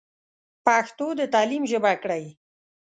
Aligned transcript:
پښتو 0.65 1.07
د 1.19 1.21
تعليم 1.33 1.63
ژبه 1.71 1.93
کړئ. 2.01 2.25